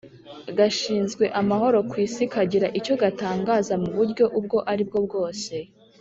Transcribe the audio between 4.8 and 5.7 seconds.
bwo bwose